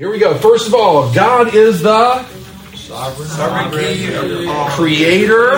[0.00, 0.34] Here we go.
[0.38, 2.24] First of all, God is the
[2.74, 3.68] sovereign
[4.70, 5.52] creator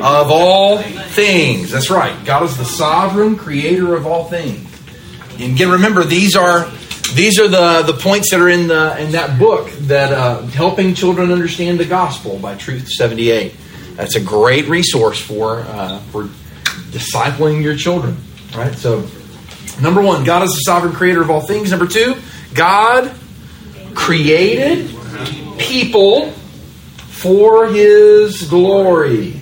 [0.00, 1.72] of all things.
[1.72, 2.14] That's right.
[2.24, 4.70] God is the sovereign creator of all things.
[5.40, 6.70] And again, remember these are
[7.14, 10.94] these are the, the points that are in the in that book that uh, helping
[10.94, 13.56] children understand the gospel by Truth seventy eight.
[13.96, 16.26] That's a great resource for uh, for
[16.92, 18.16] discipling your children.
[18.56, 18.76] Right.
[18.76, 19.08] So,
[19.82, 21.72] number one, God is the sovereign creator of all things.
[21.72, 22.14] Number two,
[22.54, 23.12] God
[24.08, 24.88] created
[25.58, 29.38] people for His glory.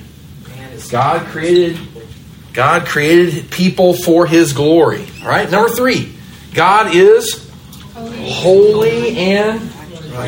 [0.91, 1.79] God created
[2.53, 5.07] God created people for His glory.
[5.23, 5.49] All right.
[5.49, 6.13] Number three,
[6.53, 7.49] God is
[7.95, 9.61] holy and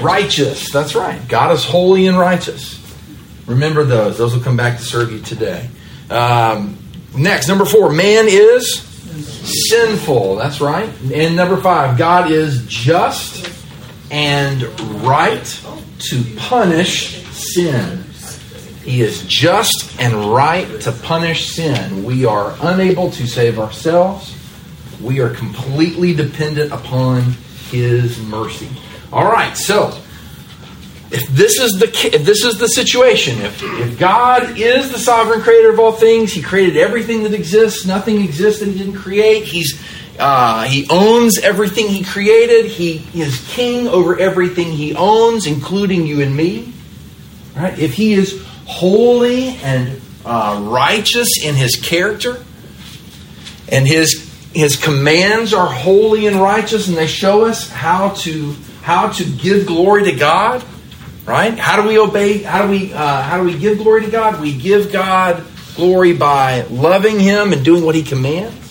[0.04, 0.70] righteous.
[0.70, 1.20] That's right.
[1.26, 2.78] God is holy and righteous.
[3.48, 4.18] Remember those.
[4.18, 5.68] Those will come back to serve you today.
[6.10, 6.78] Um,
[7.16, 10.36] next, number four, man is sinful.
[10.36, 10.90] That's right.
[11.12, 13.57] And number five, God is just
[14.10, 14.62] and
[15.02, 15.62] right
[15.98, 18.04] to punish sin.
[18.84, 22.04] He is just and right to punish sin.
[22.04, 24.34] We are unable to save ourselves.
[25.02, 27.34] We are completely dependent upon
[27.70, 28.68] His mercy.
[29.12, 29.88] All right, so
[31.10, 35.40] if this is the if this is the situation, if, if God is the sovereign
[35.40, 37.86] creator of all things, He created everything that exists.
[37.86, 39.44] Nothing exists that He didn't create.
[39.44, 39.82] He's
[40.18, 42.66] uh, he owns everything He created.
[42.66, 46.72] He is king over everything He owns, including you and me.
[47.56, 47.78] Right?
[47.78, 52.44] If He is holy and uh, righteous in His character,
[53.70, 59.10] and His his commands are holy and righteous, and they show us how to how
[59.10, 60.64] to give glory to God.
[61.24, 61.58] Right?
[61.58, 62.42] How do we obey?
[62.42, 64.40] How do we uh, how do we give glory to God?
[64.40, 65.44] We give God
[65.76, 68.67] glory by loving Him and doing what He commands.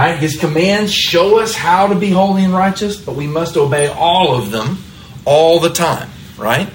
[0.00, 0.18] Right?
[0.18, 4.34] His commands show us how to be holy and righteous, but we must obey all
[4.34, 4.78] of them
[5.26, 6.08] all the time.
[6.38, 6.70] Right?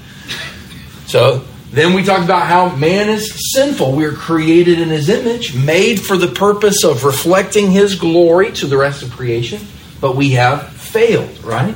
[1.07, 3.93] So then we talked about how man is sinful.
[3.93, 8.67] We are created in his image, made for the purpose of reflecting his glory to
[8.67, 9.59] the rest of creation,
[9.99, 11.73] but we have failed, right?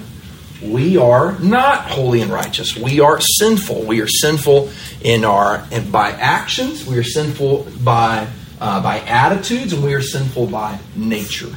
[0.61, 2.77] We are not holy and righteous.
[2.77, 3.85] We are sinful.
[3.85, 4.69] We are sinful
[5.01, 6.85] in our and by actions.
[6.85, 8.27] We are sinful by
[8.59, 11.53] uh, by attitudes, and we are sinful by nature,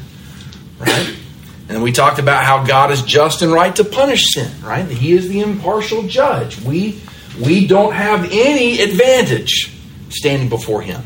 [0.78, 1.16] right?
[1.68, 4.86] And we talked about how God is just and right to punish sin, right?
[4.86, 6.60] He is the impartial judge.
[6.60, 7.00] We
[7.40, 9.72] we don't have any advantage
[10.10, 11.02] standing before him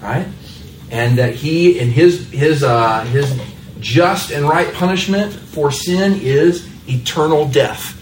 [0.00, 0.26] right
[0.90, 3.40] and that he and his his uh, his
[3.80, 7.92] just and right punishment for sin is eternal death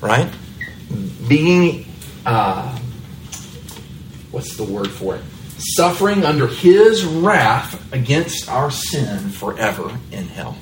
[0.00, 0.30] right
[1.28, 1.86] being
[2.24, 2.78] uh,
[4.30, 5.22] what's the word for it
[5.58, 10.56] suffering under his wrath against our sin forever in hell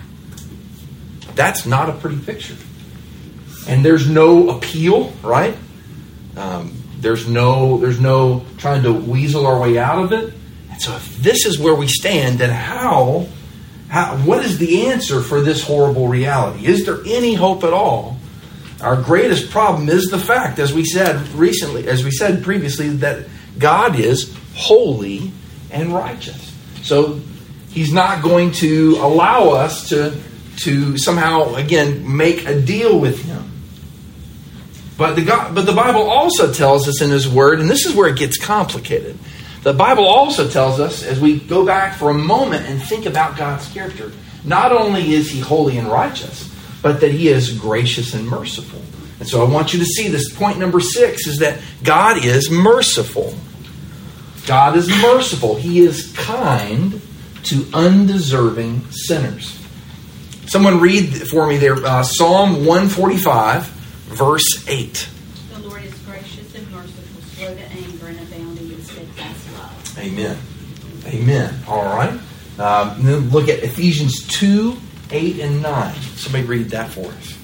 [1.35, 2.57] that's not a pretty picture
[3.69, 5.57] and there's no appeal right
[6.37, 6.75] um,
[7.05, 10.33] there's no there's no trying to weasel our way out of it.
[10.71, 13.29] And so if this is where we stand, then how,
[13.89, 16.67] how what is the answer for this horrible reality?
[16.67, 18.17] Is there any hope at all?
[18.81, 23.27] Our greatest problem is the fact, as we said recently, as we said previously, that
[23.59, 25.33] God is holy
[25.71, 26.55] and righteous.
[26.83, 27.21] So
[27.71, 30.17] He's not going to allow us to
[30.59, 33.51] to somehow again make a deal with Him.
[34.97, 37.97] But the, God, but the Bible also tells us in His Word, and this is
[37.97, 39.19] where it gets complicated.
[39.65, 43.37] The Bible also tells us, as we go back for a moment and think about
[43.37, 44.13] God's character,
[44.45, 46.49] not only is He holy and righteous,
[46.81, 48.81] but that He is gracious and merciful.
[49.19, 52.51] And so I want you to see this point number six is that God is
[52.51, 53.35] merciful.
[54.47, 55.57] God is merciful.
[55.57, 57.01] He is kind
[57.45, 59.59] to undeserving sinners.
[60.47, 65.09] Someone read for me there uh, Psalm 145 verse 8.
[65.53, 69.99] The Lord is gracious and merciful, slow to anger, and abounding in steadfast love.
[69.99, 70.39] Amen.
[71.07, 71.55] Amen.
[71.67, 72.19] All right.
[72.59, 74.77] Um, then look at Ephesians 2
[75.11, 75.95] 8 and 9.
[76.17, 77.39] Somebody read that for us.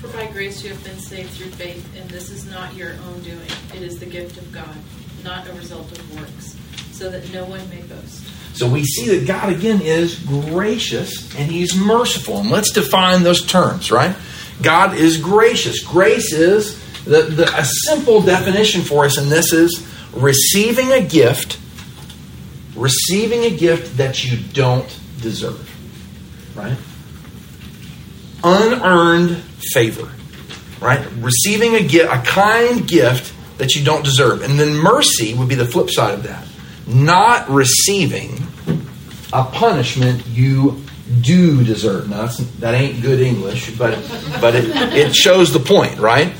[0.00, 3.22] For by grace you have been saved through faith, and this is not your own
[3.22, 3.48] doing.
[3.74, 4.76] It is the gift of God,
[5.24, 6.56] not a result of works,
[6.92, 8.24] so that no one may boast.
[8.56, 12.38] So we see that God again is gracious and He's merciful.
[12.38, 14.14] And let's define those terms, right?
[14.62, 15.82] God is gracious.
[15.82, 21.58] Grace is the, the, a simple definition for us, and this is receiving a gift,
[22.76, 25.70] receiving a gift that you don't deserve.
[26.56, 26.78] Right?
[28.44, 29.36] Unearned
[29.72, 30.10] favor.
[30.80, 31.04] Right?
[31.16, 34.42] Receiving a gift, a kind gift that you don't deserve.
[34.42, 36.46] And then mercy would be the flip side of that.
[36.86, 38.46] Not receiving
[39.32, 40.82] a punishment you
[41.20, 42.08] do deserve.
[42.08, 42.26] Now,
[42.60, 43.98] that ain't good English, but,
[44.40, 44.64] but it,
[44.94, 46.32] it shows the point, right?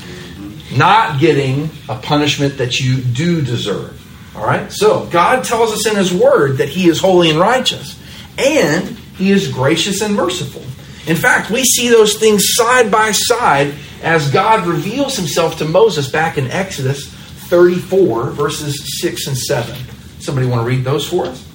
[0.75, 4.01] Not getting a punishment that you do deserve.
[4.35, 4.71] All right?
[4.71, 7.99] So, God tells us in His Word that He is holy and righteous,
[8.37, 10.63] and He is gracious and merciful.
[11.07, 16.09] In fact, we see those things side by side as God reveals Himself to Moses
[16.09, 17.07] back in Exodus
[17.49, 19.75] 34, verses 6 and 7.
[20.19, 21.47] Somebody want to read those for us?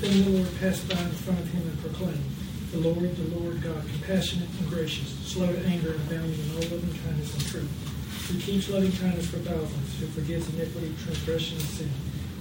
[0.00, 2.24] Then the Lord passed by in front of him and proclaimed,
[2.70, 6.62] The Lord, the Lord God, compassionate and gracious, slow to anger and abounding in all
[6.70, 11.66] loving kindness and truth, who keeps loving kindness for thousands, who forgives iniquity, transgression, and
[11.66, 11.90] sin.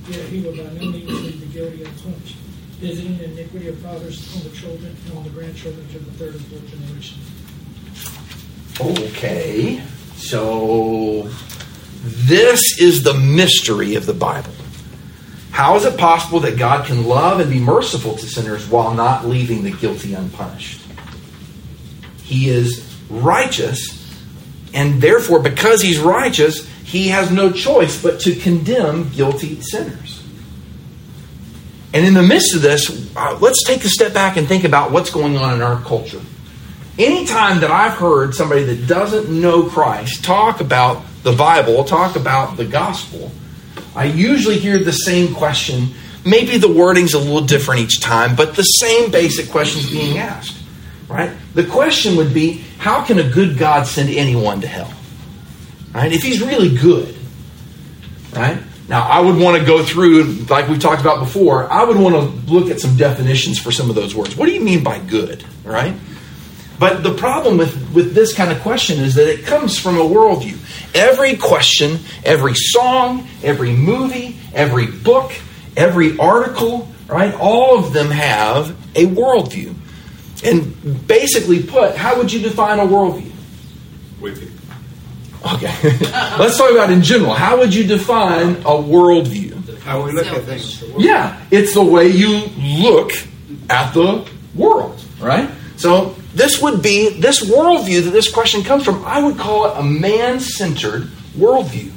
[0.09, 2.37] Yet he will by no means leave the guilty unpunished,
[2.75, 6.35] visiting the iniquity of fathers on the children and on the grandchildren to the third
[6.35, 7.19] and fourth generation.
[8.79, 9.81] Okay,
[10.15, 11.29] so
[12.03, 14.51] this is the mystery of the Bible.
[15.51, 19.25] How is it possible that God can love and be merciful to sinners while not
[19.25, 20.81] leaving the guilty unpunished?
[22.23, 24.19] He is righteous,
[24.73, 30.21] and therefore, because he's righteous, he has no choice but to condemn guilty sinners.
[31.95, 34.91] And in the midst of this, uh, let's take a step back and think about
[34.91, 36.19] what's going on in our culture.
[36.99, 42.57] Anytime that I've heard somebody that doesn't know Christ talk about the Bible, talk about
[42.57, 43.31] the gospel,
[43.95, 45.91] I usually hear the same question.
[46.25, 50.57] Maybe the wording's a little different each time, but the same basic questions being asked.
[51.07, 51.31] Right?
[51.53, 54.93] The question would be, how can a good God send anyone to hell?
[55.93, 56.11] Right?
[56.11, 57.15] If he's really good.
[58.33, 58.57] Right?
[58.87, 62.15] Now, I would want to go through, like we've talked about before, I would want
[62.15, 64.35] to look at some definitions for some of those words.
[64.35, 65.43] What do you mean by good?
[65.63, 65.95] Right?
[66.77, 70.03] But the problem with, with this kind of question is that it comes from a
[70.03, 70.57] worldview.
[70.93, 75.31] Every question, every song, every movie, every book,
[75.75, 77.33] every article, right?
[77.33, 79.73] All of them have a worldview.
[80.43, 83.31] And basically put, how would you define a worldview?
[84.19, 84.51] Wicked.
[85.53, 85.73] Okay.
[86.39, 87.33] Let's talk about in general.
[87.33, 89.79] How would you define a worldview?
[89.79, 90.83] How we look at things.
[90.97, 93.11] Yeah, it's the way you look
[93.69, 95.49] at the world, right?
[95.77, 99.05] So this would be this worldview that this question comes from.
[99.05, 101.03] I would call it a man-centered
[101.37, 101.91] worldview,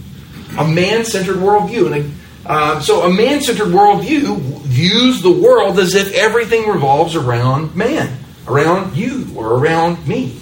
[0.59, 6.69] a man-centered worldview, and uh, so a man-centered worldview views the world as if everything
[6.69, 10.39] revolves around man, around you, or around me.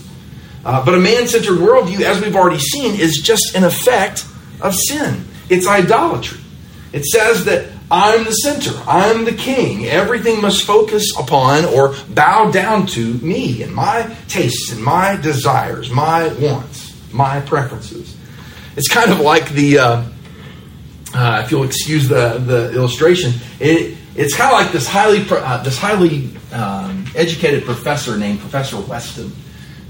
[0.67, 4.27] Uh, but a man-centered worldview, as we've already seen, is just an effect
[4.61, 5.25] of sin.
[5.49, 6.41] It's idolatry.
[6.93, 8.73] It says that I'm the center.
[8.85, 9.87] I'm the king.
[9.87, 15.89] Everything must focus upon or bow down to me and my tastes and my desires,
[15.89, 18.17] my wants, my preferences.
[18.77, 20.05] It's kind of like the, uh,
[21.15, 25.63] uh, if you'll excuse the, the illustration, it, it's kind of like this highly, uh,
[25.63, 29.31] this highly um, educated professor named Professor Weston.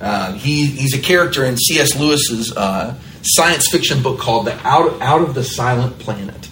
[0.01, 1.99] Uh, he, he's a character in C.S.
[1.99, 6.49] Lewis's uh, science fiction book called the Out, Out of the Silent Planet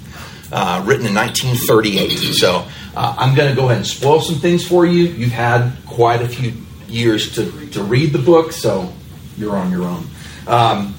[0.53, 2.11] uh, written in 1938.
[2.35, 5.05] So uh, I'm going to go ahead and spoil some things for you.
[5.05, 6.53] You've had quite a few
[6.89, 8.93] years to, to read the book, so
[9.37, 10.07] you're on your own.
[10.47, 10.95] Um,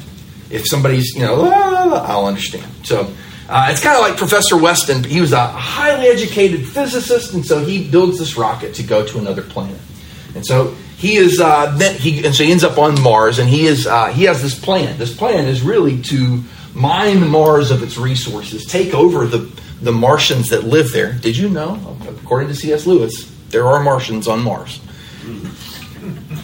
[0.50, 2.70] if somebody's, you know, I'll understand.
[2.84, 3.14] So
[3.48, 5.04] uh, it's kind of like Professor Weston.
[5.04, 9.20] He was a highly educated physicist, and so he builds this rocket to go to
[9.20, 9.80] another planet.
[10.36, 13.66] And so he is uh, he and so he ends up on Mars, and he
[13.66, 14.98] is uh, he has this plan.
[14.98, 16.44] This plan is really to
[16.76, 19.50] mine Mars of its resources, take over the,
[19.82, 21.14] the Martians that live there.
[21.14, 21.98] Did you know?
[22.08, 22.86] According to C.S.
[22.86, 24.82] Lewis, there are Martians on Mars.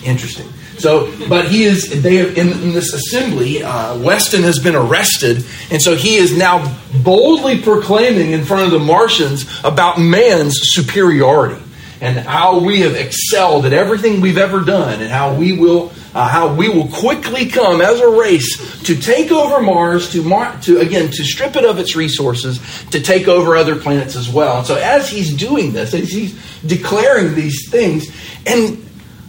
[0.04, 0.48] Interesting.
[0.80, 5.46] So, but he is, they have, in, in this assembly, uh, Weston has been arrested,
[5.70, 11.62] and so he is now boldly proclaiming in front of the Martians about man's superiority
[12.02, 16.28] and how we have excelled at everything we've ever done and how we will uh,
[16.28, 20.80] how we will quickly come as a race to take over Mars, to, Mar- to
[20.80, 24.58] again to strip it of its resources, to take over other planets as well.
[24.58, 26.34] And so, as he's doing this, as he's
[26.66, 28.08] declaring these things,
[28.46, 28.84] and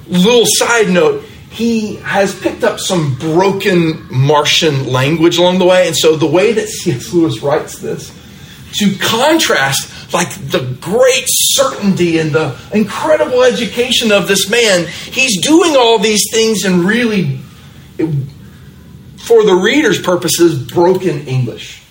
[0.08, 5.96] little side note, he has picked up some broken Martian language along the way, and
[5.96, 7.12] so the way that C.S.
[7.12, 8.10] Lewis writes this
[8.78, 14.86] to contrast like the great certainty and the incredible education of this man.
[14.86, 17.38] He's doing all these things in really,
[19.18, 21.82] for the reader's purposes, broken English.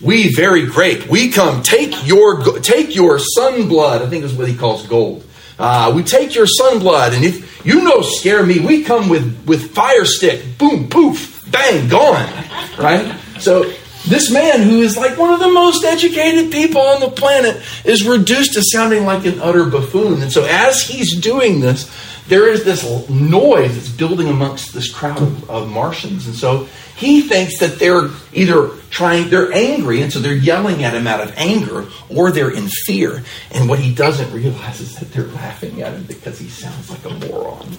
[0.00, 1.08] We very great.
[1.08, 4.02] We come take your take your sun blood.
[4.02, 5.24] I think is what he calls gold.
[5.58, 9.44] Uh, we take your sun blood, and if you know scare me, we come with
[9.46, 10.58] with fire stick.
[10.58, 12.28] Boom, poof, bang, gone.
[12.76, 13.16] Right.
[13.38, 13.72] So
[14.06, 18.06] This man, who is like one of the most educated people on the planet, is
[18.06, 20.22] reduced to sounding like an utter buffoon.
[20.22, 21.90] And so, as he's doing this,
[22.28, 26.26] there is this noise that's building amongst this crowd of, of Martians.
[26.26, 30.94] And so, he thinks that they're either trying, they're angry, and so they're yelling at
[30.94, 33.22] him out of anger, or they're in fear.
[33.50, 37.04] And what he doesn't realize is that they're laughing at him because he sounds like
[37.04, 37.72] a moron.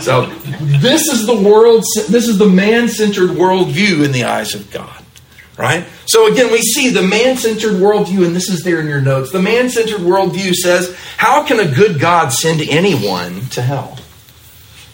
[0.00, 0.26] so,
[0.60, 5.01] this is the world, this is the man centered worldview in the eyes of God.
[5.58, 5.86] Right?
[6.06, 9.32] So again, we see the man centered worldview, and this is there in your notes.
[9.32, 13.98] The man centered worldview says, How can a good God send anyone to hell?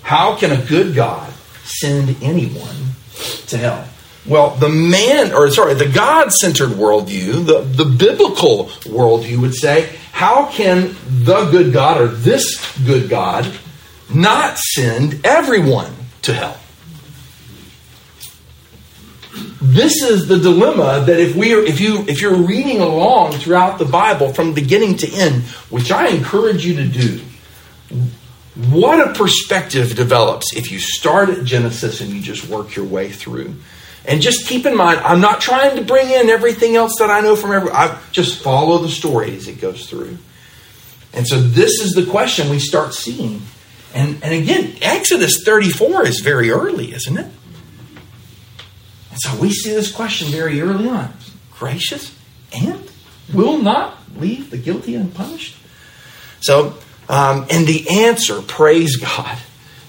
[0.02, 1.32] How can a good God
[1.64, 2.94] send anyone
[3.46, 3.88] to hell?
[4.26, 9.96] Well, the man, or sorry, the God centered worldview, the, the biblical worldview would say,
[10.12, 13.50] How can the good God, or this good God,
[14.12, 16.58] not send everyone to hell?
[19.74, 23.78] This is the dilemma that if we are, if you if you're reading along throughout
[23.78, 27.20] the Bible from beginning to end, which I encourage you to do,
[28.70, 33.10] what a perspective develops if you start at Genesis and you just work your way
[33.10, 33.56] through.
[34.06, 37.20] And just keep in mind, I'm not trying to bring in everything else that I
[37.20, 37.70] know from every.
[37.70, 40.16] I just follow the story as it goes through.
[41.12, 43.42] And so this is the question we start seeing.
[43.94, 47.26] And and again, Exodus 34 is very early, isn't it?
[49.24, 51.12] And so we see this question very early on
[51.52, 52.16] gracious
[52.52, 52.88] and
[53.34, 55.56] will not leave the guilty unpunished?
[56.40, 56.74] So,
[57.08, 59.36] um, and the answer, praise God,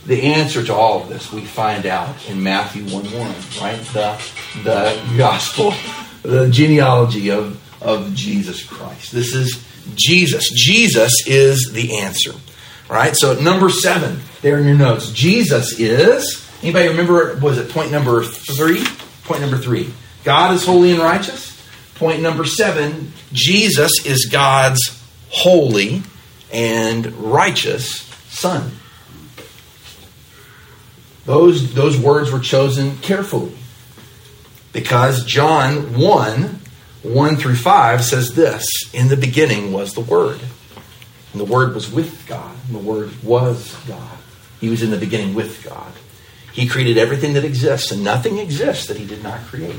[0.05, 3.13] the answer to all of this we find out in Matthew 1 1,
[3.61, 3.79] right?
[3.93, 4.19] The,
[4.63, 5.73] the gospel,
[6.23, 9.11] the genealogy of, of Jesus Christ.
[9.11, 10.49] This is Jesus.
[10.55, 12.31] Jesus is the answer,
[12.89, 13.15] right?
[13.15, 18.23] So, number seven, there in your notes, Jesus is, anybody remember, was it point number
[18.23, 18.83] three?
[19.29, 19.93] Point number three
[20.23, 21.55] God is holy and righteous.
[21.93, 26.01] Point number seven Jesus is God's holy
[26.51, 28.71] and righteous Son.
[31.25, 33.55] Those, those words were chosen carefully
[34.73, 36.59] because John 1
[37.03, 40.39] 1 through 5 says this In the beginning was the Word,
[41.33, 44.17] and the Word was with God, and the Word was God.
[44.59, 45.93] He was in the beginning with God.
[46.53, 49.75] He created everything that exists, and nothing exists that He did not create.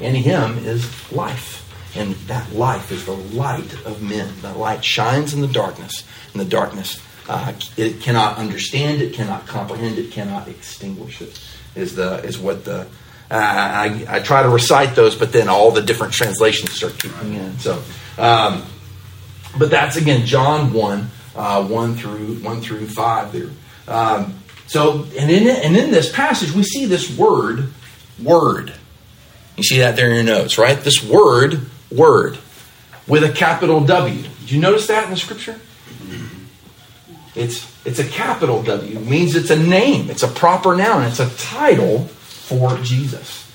[0.00, 1.60] In Him is life.
[1.94, 4.32] And that life is the light of men.
[4.40, 9.46] The light shines in the darkness, and the darkness uh, it cannot understand it, cannot
[9.46, 11.40] comprehend it, cannot extinguish it.
[11.74, 12.80] Is the is what the
[13.30, 17.32] uh, I, I try to recite those, but then all the different translations start kicking
[17.32, 17.58] in.
[17.58, 17.82] So,
[18.18, 18.64] um,
[19.58, 23.50] but that's again John one uh, one through one through five there.
[23.88, 24.38] Um,
[24.72, 27.68] so, and in, and in this passage, we see this word,
[28.22, 28.72] word.
[29.58, 30.78] You see that there in your notes, right?
[30.78, 32.38] This word, word,
[33.06, 34.22] with a capital W.
[34.22, 35.60] Did you notice that in the scripture?
[37.34, 38.96] It's, it's a capital W.
[38.96, 43.46] It means it's a name, it's a proper noun, it's a title for Jesus.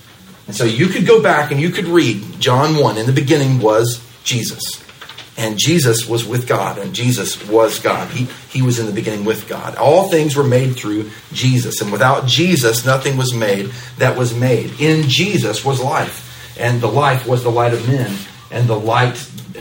[0.46, 2.96] And so you could go back and you could read John 1.
[2.96, 4.87] In the beginning was Jesus.
[5.38, 8.10] And Jesus was with God, and Jesus was God.
[8.10, 9.76] He, he was in the beginning with God.
[9.76, 14.82] All things were made through Jesus, and without Jesus, nothing was made that was made.
[14.82, 18.18] In Jesus was life, and the life was the light of men,
[18.50, 19.16] and the light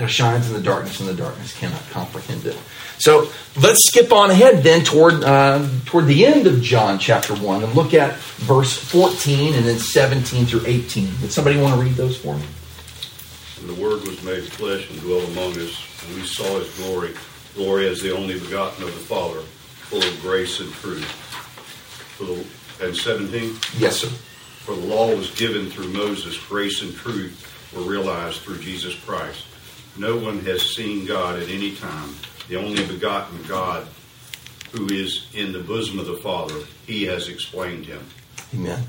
[0.07, 2.57] shines in the darkness, and the darkness cannot comprehend it.
[2.99, 3.29] So
[3.61, 7.75] let's skip on ahead then toward uh, toward the end of John chapter one and
[7.75, 11.11] look at verse fourteen and then seventeen through eighteen.
[11.21, 12.45] Would somebody want to read those for me?
[13.67, 17.15] And the Word was made flesh and dwelt among us, and we saw his glory,
[17.57, 21.05] glory as the only begotten of the Father, full of grace and truth.
[22.17, 23.57] For the, and 17?
[23.77, 24.07] Yes, sir.
[24.07, 29.45] For the law was given through Moses, grace and truth were realized through Jesus Christ.
[29.99, 32.15] No one has seen God at any time,
[32.49, 33.89] the only begotten God
[34.71, 36.61] who is in the bosom of the Father.
[36.87, 38.07] He has explained him.
[38.55, 38.85] Amen.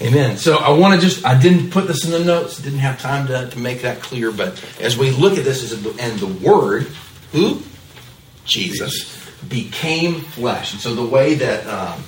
[0.00, 0.36] Amen.
[0.36, 3.26] So I want to just, I didn't put this in the notes, didn't have time
[3.26, 6.84] to, to make that clear, but as we look at this, as and the Word,
[7.32, 7.62] who?
[8.44, 9.16] Jesus,
[9.48, 10.72] became flesh.
[10.72, 12.02] And so the way that, um,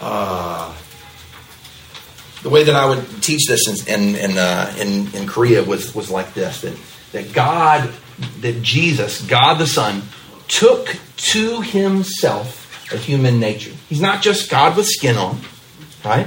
[0.00, 0.74] uh,
[2.42, 6.10] the way that I would teach this in in uh, in, in Korea was was
[6.10, 6.76] like this: that
[7.12, 7.92] that God,
[8.40, 10.02] that Jesus, God the Son,
[10.48, 13.72] took to Himself a human nature.
[13.88, 15.40] He's not just God with skin on,
[16.04, 16.26] right?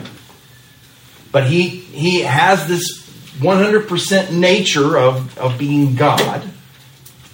[1.33, 3.01] But he, he has this
[3.39, 6.47] 100% nature of, of being God,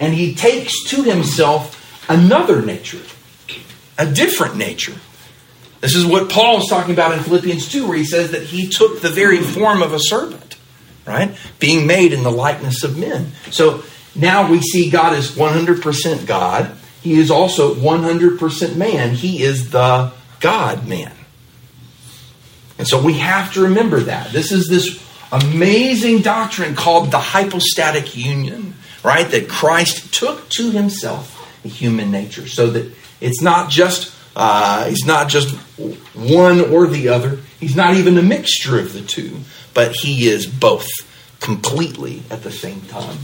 [0.00, 1.76] and he takes to himself
[2.08, 3.02] another nature,
[3.98, 4.94] a different nature.
[5.82, 8.68] This is what Paul is talking about in Philippians 2, where he says that he
[8.68, 10.56] took the very form of a servant,
[11.06, 11.36] right?
[11.58, 13.32] Being made in the likeness of men.
[13.50, 13.82] So
[14.14, 16.74] now we see God is 100% God.
[17.02, 19.14] He is also 100% man.
[19.14, 21.12] He is the God man.
[22.80, 24.32] And so we have to remember that.
[24.32, 28.72] This is this amazing doctrine called the hypostatic union,
[29.04, 29.30] right?
[29.30, 35.04] That Christ took to himself a human nature so that it's not just uh, he's
[35.04, 35.54] not just
[36.14, 37.40] one or the other.
[37.58, 39.40] He's not even a mixture of the two,
[39.74, 40.88] but he is both
[41.38, 43.18] completely at the same time.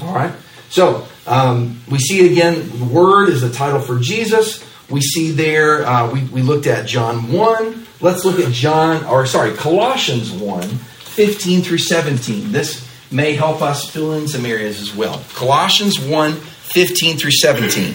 [0.00, 0.32] All right.
[0.70, 2.70] So um, we see again.
[2.78, 4.64] The Word is the title for Jesus.
[4.88, 5.84] We see there.
[5.84, 7.81] Uh, we we looked at John one.
[8.02, 12.50] Let's look at John, or sorry, Colossians 1, 15 through 17.
[12.50, 15.22] This may help us fill in some areas as well.
[15.34, 17.94] Colossians 1, 15 through 17.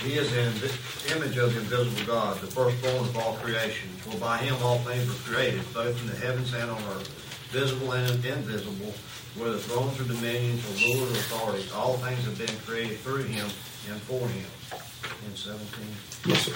[0.00, 3.88] He is in the image of the invisible God, the firstborn of all creation.
[4.00, 7.08] For by him all things were created, both in the heavens and on earth,
[7.52, 8.92] visible and invisible,
[9.36, 11.72] whether thrones or dominions or rulers or authorities.
[11.72, 13.46] All things have been created through him
[13.88, 14.46] and for him.
[15.24, 15.64] In 17.
[16.26, 16.52] Yes, sir.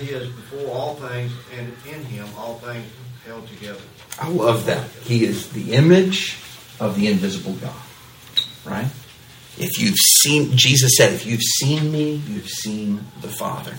[0.00, 2.86] He is before all things, and in him all things
[3.26, 3.80] held together.
[4.20, 4.88] I love that.
[5.02, 6.38] He is the image
[6.78, 7.74] of the invisible God.
[8.64, 8.90] Right?
[9.58, 13.74] If you've seen, Jesus said, if you've seen me, you've seen the Father.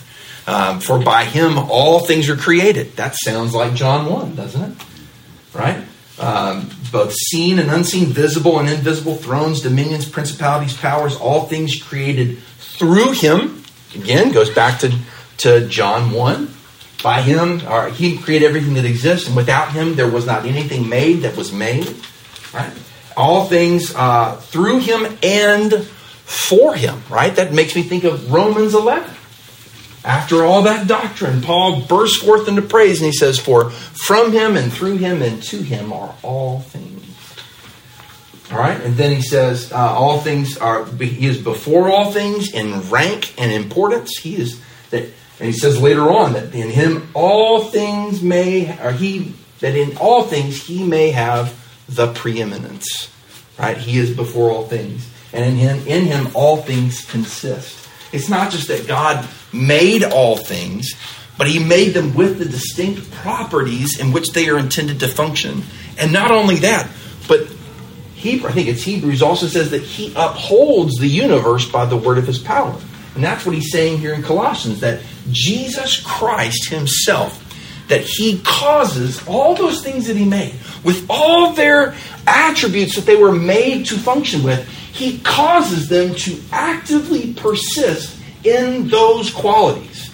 [0.47, 2.95] Um, for by him all things are created.
[2.95, 4.77] That sounds like John 1, doesn't it?
[5.53, 5.83] Right?
[6.19, 12.39] Um, both seen and unseen, visible and invisible, thrones, dominions, principalities, powers, all things created
[12.59, 13.60] through him.
[13.95, 14.97] Again, goes back to,
[15.37, 16.49] to John 1.
[17.03, 20.87] By him, or he created everything that exists, and without him there was not anything
[20.87, 21.95] made that was made.
[22.53, 22.71] Right?
[23.17, 27.01] All things uh, through him and for him.
[27.09, 27.35] Right?
[27.35, 29.09] That makes me think of Romans 11.
[30.03, 34.57] After all that doctrine, Paul bursts forth into praise and he says, For from him
[34.57, 37.00] and through him and to him are all things.
[38.51, 42.53] All right, and then he says, uh, All things are, he is before all things
[42.53, 44.17] in rank and importance.
[44.17, 48.91] He is that, and he says later on that in him all things may, or
[48.91, 53.09] he, that in all things he may have the preeminence.
[53.57, 53.77] Right?
[53.77, 55.09] He is before all things.
[55.33, 57.87] And in him, in him all things consist.
[58.11, 60.93] It's not just that God made all things,
[61.37, 65.63] but He made them with the distinct properties in which they are intended to function.
[65.97, 66.89] And not only that,
[67.27, 67.47] but
[68.21, 72.19] Hebrew, I think it's Hebrews also says that He upholds the universe by the word
[72.19, 72.79] of His power.
[73.15, 77.43] And that's what He's saying here in Colossians that Jesus Christ Himself,
[77.87, 80.53] that He causes all those things that He made,
[80.83, 81.95] with all their
[82.27, 88.87] attributes that they were made to function with, He causes them to actively persist in
[88.87, 90.11] those qualities.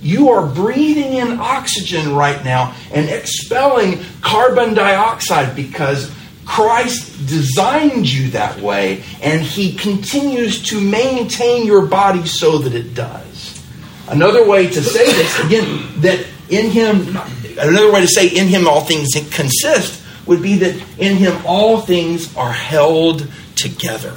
[0.00, 6.12] You are breathing in oxygen right now and expelling carbon dioxide because
[6.48, 12.94] Christ designed you that way and He continues to maintain your body so that it
[12.94, 13.62] does.
[14.08, 17.18] Another way to say this, again, that in Him,
[17.58, 21.80] another way to say in Him all things consist would be that in Him all
[21.82, 24.16] things are held together.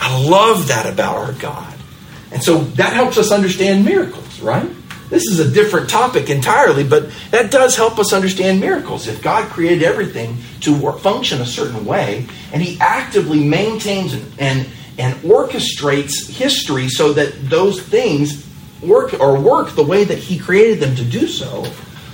[0.00, 1.74] I love that about our God.
[2.32, 4.68] And so that helps us understand miracles, right?
[5.08, 9.06] This is a different topic entirely, but that does help us understand miracles.
[9.06, 14.32] If God created everything to work, function a certain way, and He actively maintains and,
[14.38, 14.66] and,
[14.98, 18.44] and orchestrates history so that those things
[18.82, 21.64] work or work the way that He created them to do so,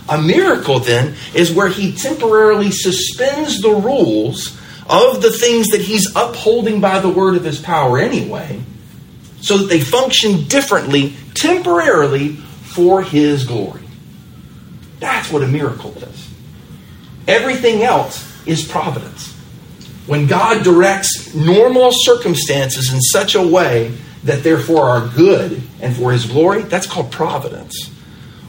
[0.08, 6.14] a miracle then is where He temporarily suspends the rules of the things that He's
[6.14, 8.60] upholding by the word of His power anyway
[9.40, 12.38] so that they function differently temporarily
[12.72, 13.82] for His glory.
[14.98, 16.28] That's what a miracle is.
[17.26, 19.32] Everything else is providence.
[20.06, 25.96] When God directs normal circumstances in such a way that are for our good and
[25.96, 27.88] for His glory, that's called providence.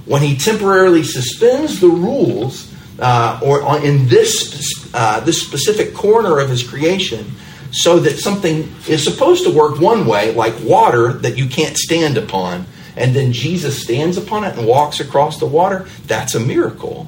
[0.05, 6.49] When He temporarily suspends the rules uh, or in this uh, this specific corner of
[6.49, 7.31] His creation
[7.71, 12.17] so that something is supposed to work one way, like water that you can't stand
[12.17, 17.07] upon, and then Jesus stands upon it and walks across the water, that's a miracle.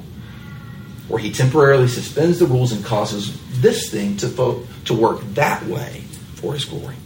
[1.08, 5.64] Where he temporarily suspends the rules and causes this thing to, fo- to work that
[5.66, 6.02] way
[6.34, 6.96] for his glory.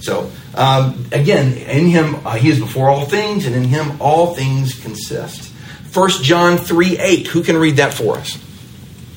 [0.00, 4.34] So, um, again, in him, uh, he is before all things, and in him all
[4.34, 5.52] things consist.
[5.94, 7.26] 1 John 3 8.
[7.28, 8.36] Who can read that for us?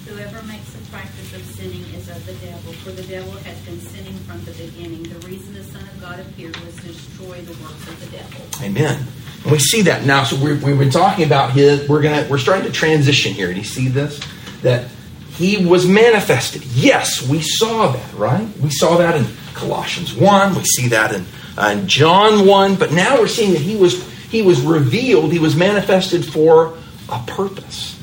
[0.08, 3.80] Whoever makes a practice of sinning is of the devil, for the devil has been
[3.80, 5.04] sinning from the beginning.
[5.04, 8.42] The reason the Son of God appeared was to destroy the works of the devil.
[8.66, 9.06] Amen.
[9.44, 10.24] And we see that now.
[10.24, 11.88] So we've, we've been talking about his.
[11.88, 12.28] We're gonna.
[12.30, 13.54] We're starting to transition here.
[13.54, 14.20] Do you see this?
[14.64, 14.90] That
[15.30, 16.64] he was manifested.
[16.66, 18.14] Yes, we saw that.
[18.16, 18.48] Right?
[18.58, 20.56] We saw that in Colossians one.
[20.56, 21.26] We see that in,
[21.58, 22.76] uh, in John one.
[22.76, 24.04] But now we're seeing that he was.
[24.30, 25.32] He was revealed.
[25.32, 26.76] He was manifested for
[27.08, 28.02] a purpose.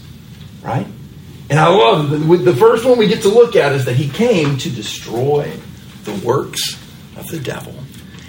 [0.62, 0.87] Right?
[1.51, 4.09] And I love the, the first one we get to look at is that he
[4.09, 5.53] came to destroy
[6.05, 6.79] the works
[7.16, 7.75] of the devil.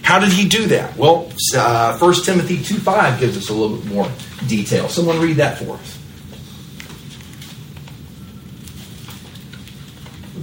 [0.03, 0.95] How did he do that?
[0.97, 4.11] Well, uh, 1 Timothy 2 5 gives us a little bit more
[4.47, 4.89] detail.
[4.89, 5.99] Someone read that for us.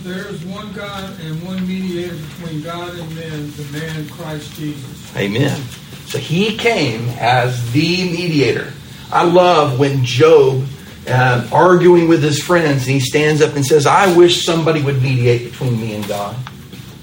[0.02, 5.16] There is one God and one mediator between God and men, the man Christ Jesus.
[5.16, 5.60] Amen.
[6.06, 8.72] So he came as the mediator.
[9.12, 10.64] I love when Job,
[11.06, 15.02] uh, arguing with his friends, and he stands up and says, I wish somebody would
[15.02, 16.34] mediate between me and God.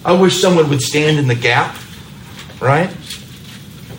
[0.03, 1.77] I wish someone would stand in the gap,
[2.59, 2.89] right?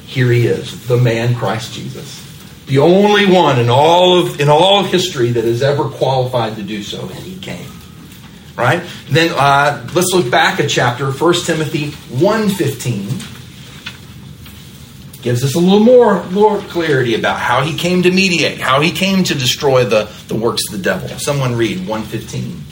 [0.07, 2.25] Here he is, the man Christ Jesus.
[2.67, 6.63] The only one in all of in all of history that has ever qualified to
[6.63, 7.67] do so, and he came.
[8.57, 8.83] Right?
[9.09, 13.37] Then uh, let's look back a chapter, 1 Timothy 1.15
[15.23, 18.91] gives us a little more, more clarity about how he came to mediate, how he
[18.91, 21.09] came to destroy the, the works of the devil.
[21.19, 22.65] Someone read 115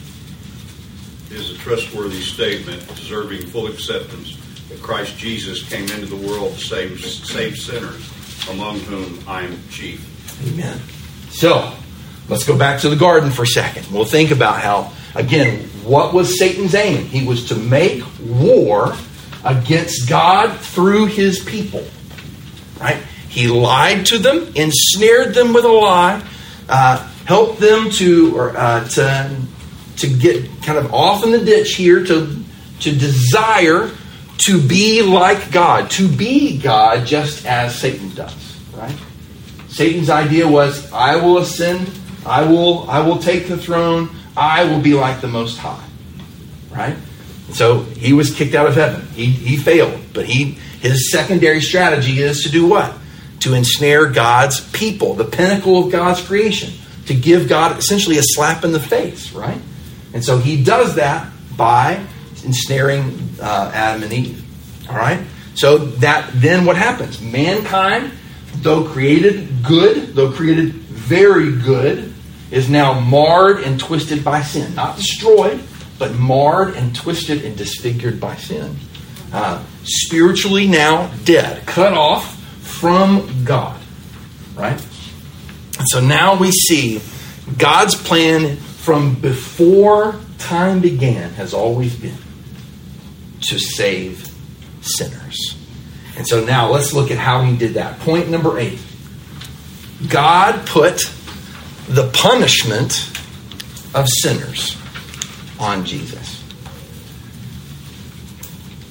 [1.31, 4.39] is a trustworthy statement deserving full acceptance
[4.77, 9.59] that Christ Jesus came into the world to save, save sinners, among whom I am
[9.71, 10.03] chief.
[10.47, 10.79] Amen.
[11.31, 11.75] So,
[12.29, 13.87] let's go back to the garden for a second.
[13.91, 17.07] We'll think about how, again, what was Satan's aim?
[17.07, 18.95] He was to make war
[19.45, 21.87] against God through his people.
[22.81, 23.03] Right?
[23.29, 26.23] He lied to them, ensnared them with a lie,
[26.69, 29.37] uh, helped them to, or, uh, to
[29.97, 32.37] to get kind of off in the ditch here to
[32.81, 33.91] to desire
[34.39, 38.97] to be like God, to be God just as Satan does, right?
[39.69, 41.91] Satan's idea was I will ascend,
[42.25, 45.85] I will I will take the throne, I will be like the most high.
[46.71, 46.97] Right?
[47.53, 49.07] So he was kicked out of heaven.
[49.09, 52.95] He he failed, but he his secondary strategy is to do what?
[53.41, 56.73] To ensnare God's people, the pinnacle of God's creation,
[57.07, 59.61] to give God essentially a slap in the face, right?
[60.13, 62.05] And so he does that by
[62.47, 64.89] ensnaring uh, Adam and Eve.
[64.89, 65.21] All right?
[65.55, 67.21] So that then what happens?
[67.21, 68.13] Mankind,
[68.57, 72.15] though created good, though created very good,
[72.51, 74.75] is now marred and twisted by sin.
[74.75, 75.63] Not destroyed,
[75.99, 78.77] but marred and twisted and disfigured by sin.
[79.33, 83.81] Uh, spiritually now dead, cut off from God.
[84.55, 84.81] Right?
[85.79, 87.01] And so now we see
[87.59, 92.17] God's plan from before time began has always been
[93.49, 94.31] to save
[94.81, 95.57] sinners.
[96.17, 97.99] And so now let's look at how he did that.
[98.01, 98.79] Point number eight
[100.09, 101.11] God put
[101.89, 103.11] the punishment
[103.95, 104.77] of sinners
[105.59, 106.43] on Jesus.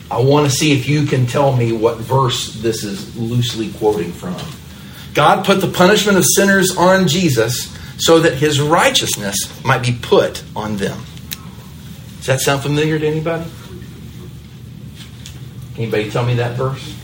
[0.10, 4.12] I want to see if you can tell me what verse this is loosely quoting
[4.12, 4.36] from.
[5.14, 10.44] God put the punishment of sinners on Jesus so that his righteousness might be put
[10.56, 11.00] on them.
[12.18, 13.50] Does that sound familiar to anybody?
[15.78, 16.96] Anybody tell me that verse?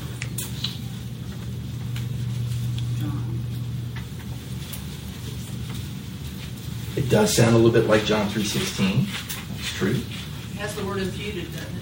[6.96, 9.06] It does sound a little bit like John 3.16.
[9.56, 9.92] That's true.
[9.92, 11.82] It has the word imputed, doesn't it?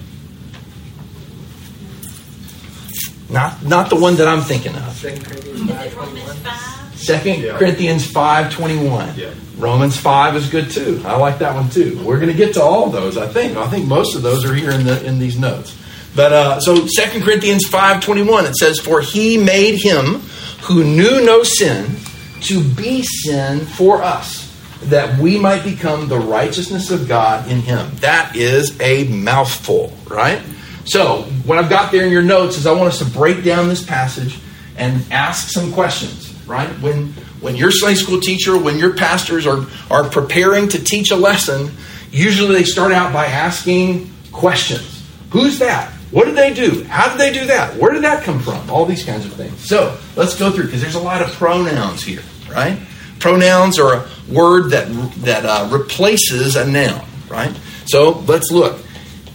[3.30, 5.04] Not, not the one that I'm thinking of.
[5.04, 6.80] Is it Romans 5?
[6.96, 7.58] Second Yeah.
[7.58, 9.16] Corinthians 5.21.
[9.16, 9.30] Yeah.
[9.56, 11.02] Romans 5 is good too.
[11.04, 12.00] I like that one too.
[12.04, 13.56] We're going to get to all those, I think.
[13.56, 15.76] I think most of those are here in the in these notes.
[16.14, 20.22] But uh, so Second Corinthians 5.21, it says, For he made him
[20.62, 21.96] who knew no sin
[22.42, 24.46] to be sin for us,
[24.84, 27.90] that we might become the righteousness of God in him.
[27.96, 30.42] That is a mouthful, right?
[30.84, 33.68] So, what I've got there in your notes is I want us to break down
[33.68, 34.38] this passage
[34.76, 36.70] and ask some questions, right?
[36.80, 41.16] When when your Sunday school teacher, when your pastors are, are preparing to teach a
[41.16, 41.70] lesson,
[42.10, 45.06] usually they start out by asking questions.
[45.30, 45.92] Who's that?
[46.10, 46.84] What did they do?
[46.84, 47.76] How did they do that?
[47.76, 48.68] Where did that come from?
[48.68, 49.68] All these kinds of things.
[49.68, 52.80] So let's go through because there's a lot of pronouns here, right?
[53.20, 54.88] Pronouns are a word that
[55.22, 57.54] that uh, replaces a noun, right?
[57.86, 58.80] So let's look.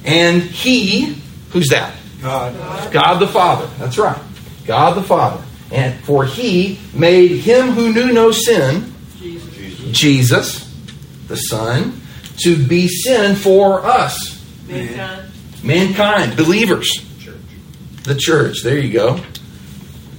[0.03, 1.15] And he,
[1.51, 1.95] who's that?
[2.21, 2.91] God.
[2.91, 3.67] God the Father.
[3.77, 4.21] That's right.
[4.65, 5.43] God the Father.
[5.71, 8.93] And for he made him who knew no sin,
[9.91, 10.71] Jesus,
[11.27, 12.01] the Son,
[12.37, 15.31] to be sin for us, Mankind.
[15.65, 17.03] Mankind, believers,
[18.03, 18.63] the church.
[18.63, 19.19] There you go.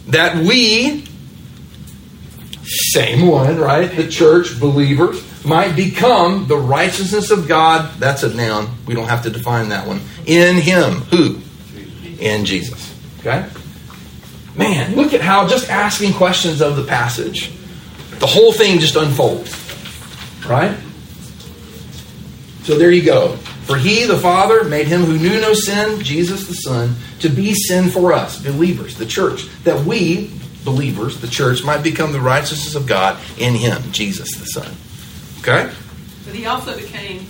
[0.08, 1.06] That we
[2.66, 3.86] same one, right?
[3.86, 7.94] The church, believers, might become the righteousness of God.
[7.98, 8.68] That's a noun.
[8.86, 10.00] We don't have to define that one.
[10.26, 10.94] In Him.
[11.12, 11.40] Who?
[12.18, 12.92] In Jesus.
[13.20, 13.48] Okay?
[14.56, 17.52] Man, look at how just asking questions of the passage,
[18.18, 19.54] the whole thing just unfolds.
[20.46, 20.76] Right?
[22.62, 23.38] So there you go.
[23.66, 27.52] For he, the Father, made him who knew no sin, Jesus the Son, to be
[27.52, 30.30] sin for us, believers, the church, that we,
[30.64, 34.72] believers, the church, might become the righteousness of God in him, Jesus the Son.
[35.40, 35.72] Okay?
[36.24, 37.26] But he also became,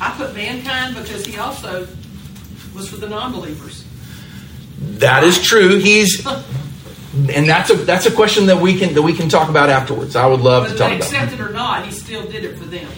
[0.00, 1.86] I put mankind because he also
[2.74, 3.84] was for the non believers.
[4.80, 5.78] That is true.
[5.78, 6.26] He's
[7.16, 10.16] and that's a that's a question that we can that we can talk about afterwards.
[10.16, 10.98] I would love to talk about.
[10.98, 12.88] accept it or not, he still did it for them.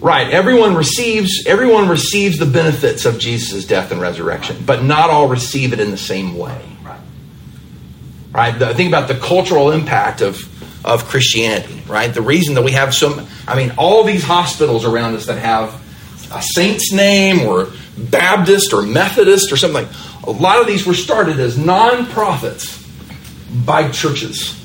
[0.00, 0.32] Right.
[0.32, 5.72] Everyone receives everyone receives the benefits of Jesus' death and resurrection, but not all receive
[5.74, 6.58] it in the same way.
[8.32, 8.56] Right.
[8.56, 10.48] The, think about the cultural impact of
[10.84, 11.82] of Christianity.
[11.86, 12.12] Right.
[12.12, 15.74] The reason that we have some, I mean, all these hospitals around us that have
[16.32, 19.86] a saint's name or Baptist or Methodist or something.
[20.24, 22.78] A lot of these were started as non-profits
[23.66, 24.56] by churches.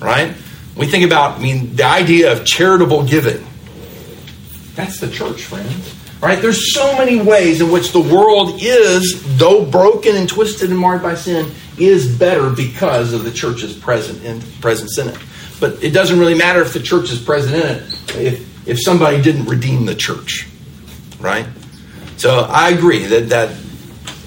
[0.00, 0.34] Right.
[0.76, 3.46] We think about, I mean, the idea of charitable giving.
[4.76, 5.94] That's the church, friends.
[6.20, 6.40] Right?
[6.40, 11.02] there's so many ways in which the world is, though broken and twisted and marred
[11.02, 15.18] by sin, is better because of the church's present in, presence in it.
[15.60, 19.20] But it doesn't really matter if the church is present in it if, if somebody
[19.20, 20.48] didn't redeem the church,
[21.20, 21.46] right?
[22.16, 23.56] So I agree that that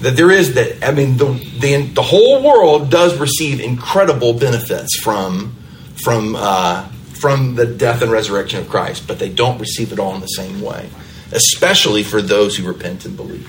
[0.00, 0.84] that there is that.
[0.84, 5.56] I mean, the the, the whole world does receive incredible benefits from
[5.96, 6.88] from uh,
[7.20, 10.26] from the death and resurrection of Christ, but they don't receive it all in the
[10.26, 10.88] same way,
[11.32, 13.48] especially for those who repent and believe.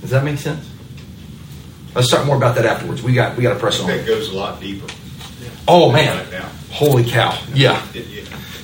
[0.00, 0.68] Does that make sense?
[1.94, 3.02] Let's talk more about that afterwards.
[3.02, 3.90] We got we got to press on.
[3.90, 4.86] It goes a lot deeper.
[5.68, 6.24] Oh man,
[6.70, 7.38] holy cow!
[7.52, 7.84] Yeah,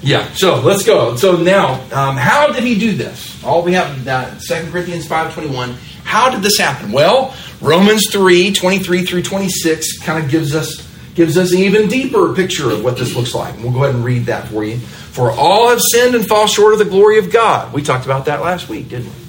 [0.02, 0.32] yeah.
[0.32, 1.14] So let's go.
[1.16, 3.42] So now, um, how did he do this?
[3.44, 5.76] All we have uh, 2 Corinthians five twenty one.
[6.04, 6.90] How did this happen?
[6.90, 10.88] Well, Romans 3, 23 through 26 kind of gives us
[11.18, 13.57] gives us an even deeper picture of what this looks like.
[13.59, 14.78] We'll go ahead and read that for you.
[14.78, 17.72] For all have sinned and fall short of the glory of God.
[17.72, 19.24] We talked about that last week, didn't we?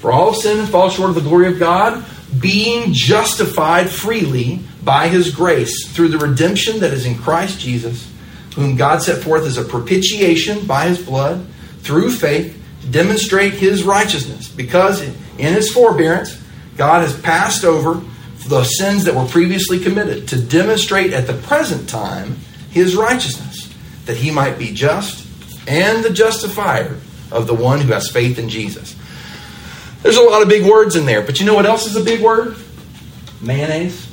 [0.00, 2.04] For all have sinned and fall short of the glory of God,
[2.40, 8.12] being justified freely by his grace through the redemption that is in Christ Jesus,
[8.56, 11.46] whom God set forth as a propitiation by his blood
[11.82, 14.48] through faith to demonstrate his righteousness.
[14.48, 16.42] Because in his forbearance,
[16.76, 18.02] God has passed over
[18.48, 22.36] the sins that were previously committed to demonstrate at the present time
[22.70, 23.72] his righteousness,
[24.06, 25.26] that he might be just
[25.68, 26.96] and the justifier
[27.32, 28.94] of the one who has faith in Jesus.
[30.02, 32.04] There's a lot of big words in there, but you know what else is a
[32.04, 32.56] big word?
[33.40, 34.06] Mayonnaise.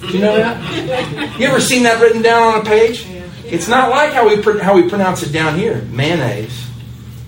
[0.00, 1.38] Do you know that?
[1.38, 3.06] You ever seen that written down on a page?
[3.44, 5.82] It's not like how we pr- how we pronounce it down here.
[5.90, 6.69] Mayonnaise.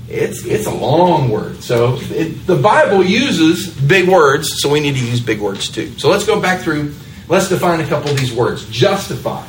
[0.09, 1.62] It's it's a long word.
[1.62, 5.99] So it, the Bible uses big words, so we need to use big words too.
[5.99, 6.95] So let's go back through.
[7.29, 8.69] Let's define a couple of these words.
[8.69, 9.47] Justify.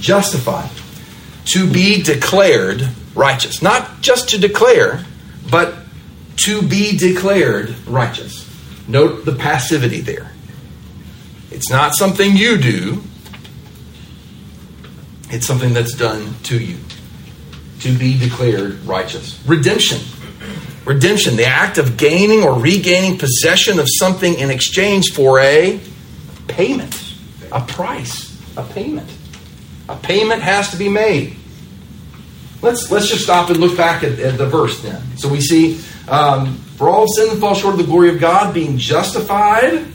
[0.00, 0.68] Justify.
[1.46, 3.62] To be declared righteous.
[3.62, 5.04] Not just to declare,
[5.50, 5.74] but
[6.38, 8.46] to be declared righteous.
[8.86, 10.32] Note the passivity there.
[11.50, 13.02] It's not something you do,
[15.30, 16.78] it's something that's done to you.
[17.80, 19.40] To be declared righteous.
[19.46, 20.00] Redemption.
[20.84, 25.78] Redemption, the act of gaining or regaining possession of something in exchange for a
[26.46, 27.14] payment,
[27.52, 29.08] a price, a payment.
[29.88, 31.36] A payment has to be made.
[32.62, 35.00] Let's let's just stop and look back at, at the verse then.
[35.18, 38.52] So we see, um, for all sin and fall short of the glory of God,
[38.52, 39.86] being justified,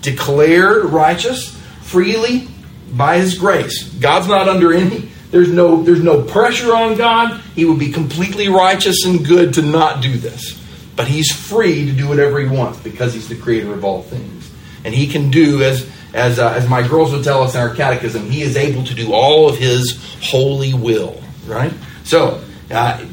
[0.00, 2.48] declared righteous freely
[2.92, 3.88] by His grace.
[3.94, 5.11] God's not under any.
[5.32, 7.40] There's no there's no pressure on God.
[7.56, 10.56] He would be completely righteous and good to not do this,
[10.94, 14.48] but He's free to do whatever He wants because He's the Creator of all things,
[14.84, 17.74] and He can do as as uh, as my girls would tell us in our
[17.74, 18.30] catechism.
[18.30, 21.20] He is able to do all of His holy will.
[21.46, 21.72] Right.
[22.04, 23.04] So, uh,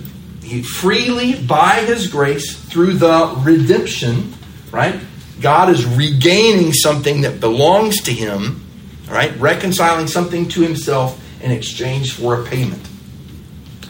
[0.50, 4.34] he freely, by his grace, through the redemption,
[4.72, 5.00] right?
[5.40, 8.66] God is regaining something that belongs to him,
[9.08, 9.36] right?
[9.40, 12.88] Reconciling something to himself in exchange for a payment.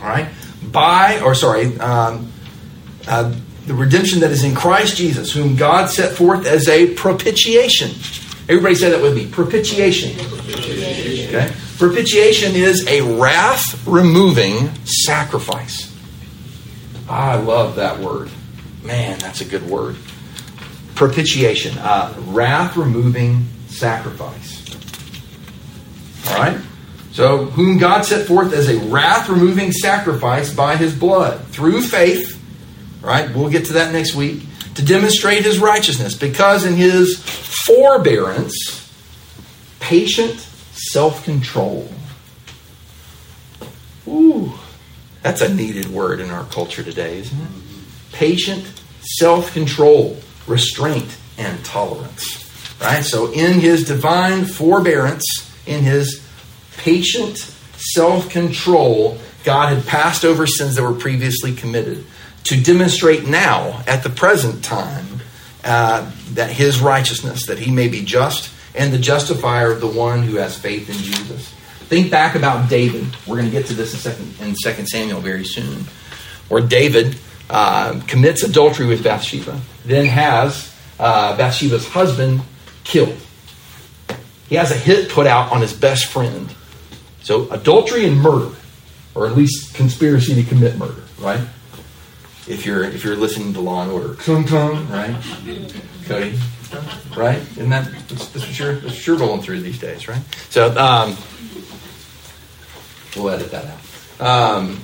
[0.01, 0.29] All right?
[0.63, 2.31] By, or sorry, um,
[3.07, 3.35] uh,
[3.65, 7.91] the redemption that is in Christ Jesus, whom God set forth as a propitiation.
[8.49, 9.27] Everybody say that with me.
[9.27, 10.19] Propitiation.
[10.19, 11.53] Okay?
[11.77, 15.95] Propitiation is a wrath removing sacrifice.
[17.07, 18.29] I love that word.
[18.83, 19.95] Man, that's a good word.
[20.95, 24.65] Propitiation, uh, wrath removing sacrifice.
[26.27, 26.59] All right?
[27.11, 32.39] So, whom God set forth as a wrath removing sacrifice by his blood through faith,
[33.01, 33.33] right?
[33.33, 34.43] We'll get to that next week,
[34.75, 38.91] to demonstrate his righteousness, because in his forbearance,
[39.79, 40.39] patient
[40.71, 41.91] self control.
[44.07, 44.53] Ooh,
[45.23, 47.47] that's a needed word in our culture today, isn't it?
[48.11, 52.45] Patient self control, restraint, and tolerance.
[52.79, 53.03] Right?
[53.03, 55.25] So, in his divine forbearance,
[55.65, 56.28] in his
[56.79, 57.37] patient
[57.93, 62.05] self control, God had passed over sins that were previously committed
[62.45, 65.21] to demonstrate now, at the present time,
[65.63, 70.23] uh, that his righteousness, that he may be just and the justifier of the one
[70.23, 71.49] who has faith in Jesus.
[71.89, 73.05] Think back about David.
[73.27, 75.85] We're going to get to this in second in Second Samuel very soon,
[76.47, 77.17] where David
[77.49, 82.41] uh, commits adultery with Bathsheba, then has uh, Bathsheba's husband
[82.83, 83.17] killed.
[84.47, 86.53] He has a hit put out on his best friend.
[87.29, 88.55] So adultery and murder,
[89.13, 91.39] or at least conspiracy to commit murder, right?
[92.47, 94.15] If you're if you're listening to Law and Order,
[94.89, 95.15] right?
[96.07, 96.39] Cody,
[97.15, 97.37] right?
[97.37, 100.23] Isn't that that's, that's what you're that's what you're rolling through these days, right?
[100.49, 101.15] So um,
[103.15, 103.77] we'll edit that
[104.19, 104.27] out.
[104.27, 104.81] Um,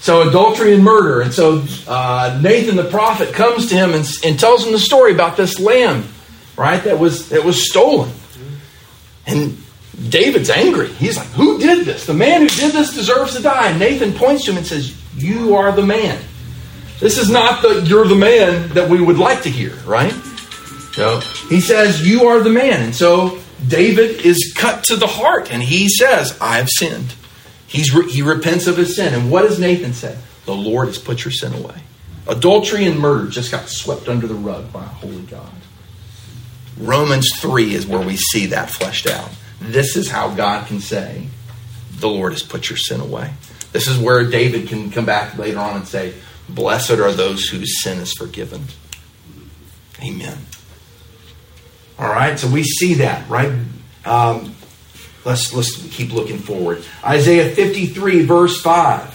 [0.00, 4.40] so adultery and murder, and so uh, Nathan the prophet comes to him and, and
[4.40, 6.04] tells him the story about this lamb,
[6.56, 6.82] right?
[6.82, 8.10] That was that was stolen,
[9.26, 9.58] and
[10.08, 10.88] David's angry.
[10.88, 12.06] He's like, "Who did this?
[12.06, 14.92] The man who did this deserves to die." And Nathan points to him and says,
[15.16, 16.18] "You are the man."
[17.00, 20.14] This is not the "you're the man" that we would like to hear, right?
[20.94, 25.48] So he says, "You are the man," and so David is cut to the heart,
[25.50, 27.14] and he says, "I have sinned."
[27.66, 30.16] He's re- he repents of his sin, and what does Nathan say?
[30.46, 31.74] The Lord has put your sin away.
[32.26, 35.50] Adultery and murder just got swept under the rug by a holy God.
[36.78, 39.30] Romans 3 is where we see that fleshed out.
[39.64, 41.26] This is how God can say,
[41.98, 43.32] The Lord has put your sin away.
[43.72, 46.14] This is where David can come back later on and say,
[46.48, 48.64] Blessed are those whose sin is forgiven.
[50.02, 50.38] Amen.
[51.98, 53.52] All right, so we see that, right?
[54.04, 54.54] Um,
[55.24, 56.84] let's let's keep looking forward.
[57.02, 59.12] Isaiah 53, verse 5.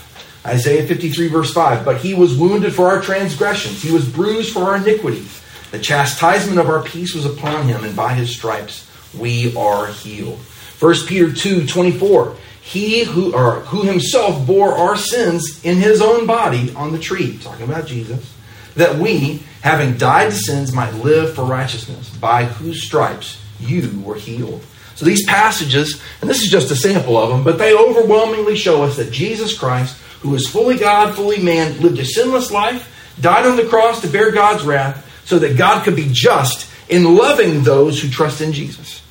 [0.47, 1.85] Isaiah 53, verse 5.
[1.85, 5.41] But he was wounded for our transgressions, he was bruised for our iniquities.
[5.69, 10.39] The chastisement of our peace was upon him, and by his stripes we are healed.
[10.79, 12.35] 1 Peter 2, 24.
[12.61, 17.37] He who or who himself bore our sins in his own body on the tree,
[17.41, 18.33] talking about Jesus,
[18.75, 24.15] that we, having died to sins, might live for righteousness, by whose stripes you were
[24.15, 24.63] healed.
[24.95, 28.83] So these passages, and this is just a sample of them, but they overwhelmingly show
[28.83, 33.45] us that Jesus Christ, who is fully God, fully man, lived a sinless life, died
[33.45, 37.63] on the cross to bear God's wrath, so that God could be just in loving
[37.63, 39.01] those who trust in Jesus.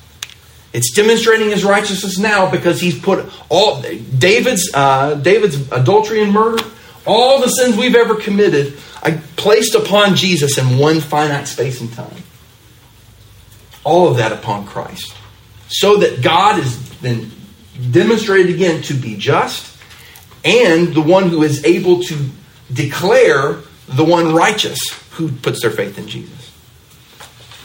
[0.71, 6.63] It's demonstrating his righteousness now because he's put all David's uh, David's adultery and murder,
[7.07, 11.91] all the sins we've ever committed, I placed upon Jesus in one finite space and
[11.91, 12.23] time.
[13.83, 15.15] All of that upon Christ.
[15.69, 17.31] So that God is then
[17.91, 19.77] demonstrated again to be just
[20.43, 22.29] and the one who is able to
[22.71, 24.77] declare the one righteous
[25.11, 26.38] who puts their faith in Jesus.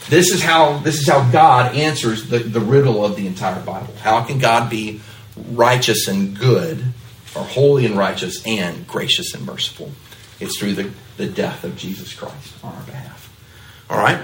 [0.09, 3.95] This is how this is how God answers the, the riddle of the entire Bible.
[4.03, 5.01] How can God be
[5.53, 6.85] righteous and good,
[7.35, 9.91] or holy and righteous, and gracious and merciful?
[10.41, 13.31] It's through the, the death of Jesus Christ on our behalf.
[13.89, 14.21] All right?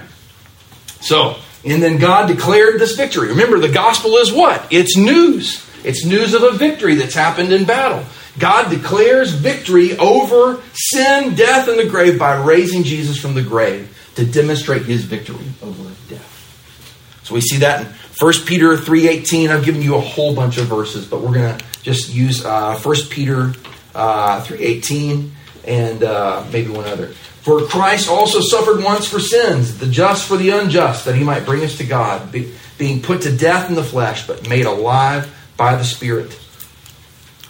[0.99, 3.29] So, and then God declared this victory.
[3.29, 4.67] Remember, the gospel is what?
[4.71, 5.65] It's news.
[5.83, 8.05] It's news of a victory that's happened in battle.
[8.37, 13.97] God declares victory over sin, death, and the grave by raising Jesus from the grave
[14.15, 17.21] to demonstrate his victory over death.
[17.23, 19.49] So we see that in 1 Peter 3.18.
[19.49, 22.77] I've given you a whole bunch of verses, but we're going to just use uh,
[22.77, 23.53] 1 Peter
[23.95, 25.29] uh, 3.18
[25.65, 27.07] and uh, maybe one other.
[27.07, 31.45] For Christ also suffered once for sins, the just for the unjust, that he might
[31.45, 35.33] bring us to God, be, being put to death in the flesh, but made alive
[35.57, 36.39] by the Spirit.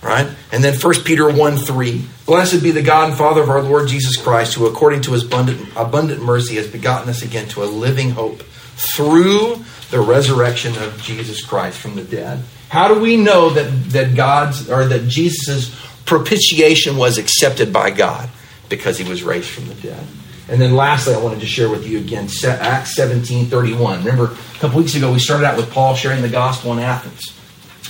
[0.02, 0.28] Right?
[0.52, 2.06] And then 1 Peter 1 3.
[2.26, 5.24] Blessed be the God and Father of our Lord Jesus Christ, who according to his
[5.24, 11.00] abundant, abundant mercy has begotten us again to a living hope through the resurrection of
[11.02, 12.44] Jesus Christ from the dead.
[12.70, 15.76] How do we know that, that God's or that Jesus'
[16.06, 18.30] propitiation was accepted by God?
[18.70, 20.08] Because he was raised from the dead.
[20.48, 24.00] And then lastly, I wanted to share with you again Acts 17 31.
[24.00, 27.38] Remember, a couple weeks ago, we started out with Paul sharing the gospel in Athens,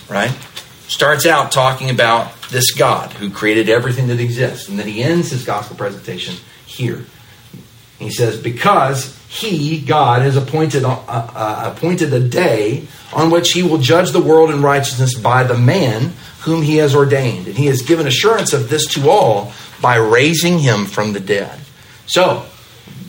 [0.10, 0.32] right?
[0.92, 5.32] Starts out talking about this God who created everything that exists, and then he ends
[5.32, 6.36] his gospel presentation
[6.66, 7.06] here.
[7.98, 13.64] He says, Because he, God, has appointed, uh, uh, appointed a day on which he
[13.64, 16.12] will judge the world in righteousness by the man
[16.42, 17.48] whom he has ordained.
[17.48, 21.58] And he has given assurance of this to all by raising him from the dead.
[22.06, 22.46] So,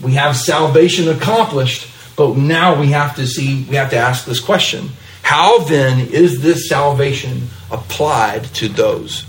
[0.01, 4.39] we have salvation accomplished, but now we have to see, we have to ask this
[4.39, 4.91] question
[5.33, 9.25] How then is this salvation applied to those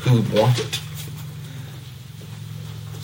[0.00, 0.80] who want it?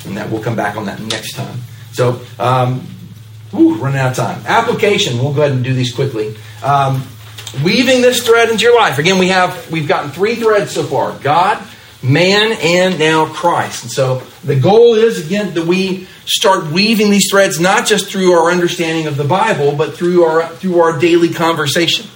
[0.07, 1.59] And that we'll come back on that next time.
[1.93, 2.87] So, um,
[3.51, 4.43] whew, running out of time.
[4.47, 5.19] Application.
[5.19, 6.35] We'll go ahead and do these quickly.
[6.65, 7.07] Um,
[7.63, 8.99] weaving this thread into your life.
[8.99, 11.63] Again, we have we've gotten three threads so far: God,
[12.03, 13.83] man, and now Christ.
[13.83, 18.33] And so the goal is again that we start weaving these threads not just through
[18.33, 22.09] our understanding of the Bible, but through our through our daily conversation.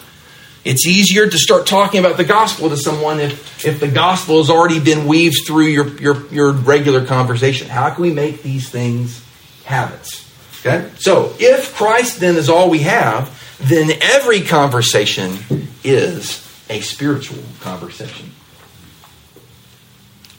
[0.66, 4.50] It's easier to start talking about the gospel to someone if, if the gospel has
[4.50, 7.68] already been weaved through your, your, your regular conversation.
[7.68, 9.24] How can we make these things
[9.64, 10.28] habits?
[10.58, 10.90] Okay?
[10.98, 15.38] So, if Christ then is all we have, then every conversation
[15.84, 18.32] is a spiritual conversation.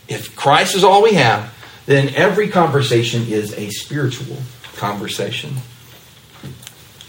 [0.10, 1.54] If Christ is all we have,
[1.86, 4.38] then every conversation is a spiritual
[4.76, 5.54] conversation.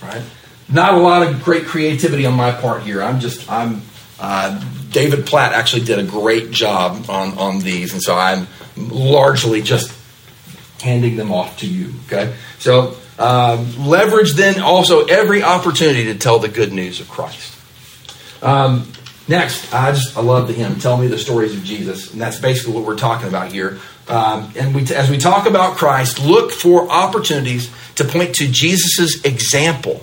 [0.01, 0.23] Right?
[0.71, 3.03] Not a lot of great creativity on my part here.
[3.03, 3.83] I'm just I'm
[4.21, 8.47] uh, David Platt actually did a great job on on these, and so I'm
[8.77, 9.93] largely just
[10.81, 11.95] handing them off to you.
[12.07, 17.57] Okay, so um, leverage then also every opportunity to tell the good news of Christ.
[18.43, 18.93] Um,
[19.27, 20.79] next, I just I love the hymn.
[20.79, 23.79] Tell me the stories of Jesus, and that's basically what we're talking about here.
[24.09, 29.23] Um, and we, as we talk about Christ, look for opportunities to point to Jesus'
[29.25, 30.01] example,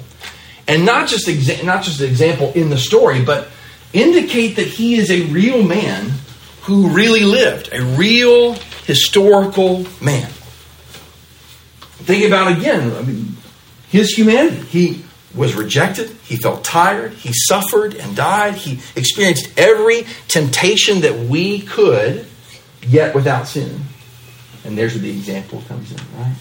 [0.67, 3.49] and not just exa- not just an example in the story, but
[3.93, 6.11] indicate that he is a real man
[6.63, 8.53] who really lived, a real
[8.85, 10.29] historical man.
[12.05, 13.37] Think about again, I mean,
[13.89, 14.61] his humanity.
[14.63, 15.03] He
[15.33, 16.09] was rejected.
[16.23, 17.13] He felt tired.
[17.13, 18.55] He suffered and died.
[18.55, 22.25] He experienced every temptation that we could,
[22.87, 23.81] yet without sin.
[24.63, 26.35] And there's where the example comes in, right?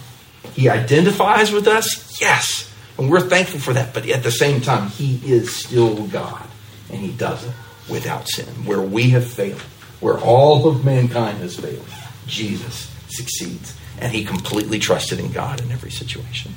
[0.55, 2.71] He identifies with us, yes.
[2.99, 3.93] And we're thankful for that.
[3.93, 6.47] But at the same time, he is still God.
[6.91, 7.53] And he does it
[7.89, 8.47] without sin.
[8.65, 9.61] Where we have failed,
[10.01, 11.89] where all of mankind has failed,
[12.27, 16.53] Jesus succeeds and he completely trusted in God in every situation.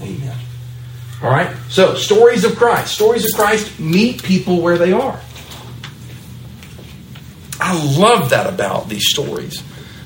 [0.00, 0.36] Amen.
[1.22, 1.56] All right?
[1.68, 2.94] So, stories of Christ.
[2.94, 5.20] Stories of Christ meet people where they are.
[7.60, 9.62] I love that about these stories.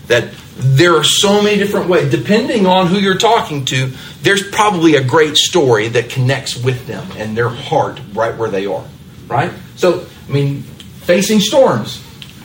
[0.06, 2.10] That there are so many different ways.
[2.10, 3.92] Depending on who you're talking to,
[4.22, 8.66] there's probably a great story that connects with them and their heart right where they
[8.66, 8.84] are.
[9.26, 9.52] Right?
[9.76, 12.02] So, I mean, facing storms.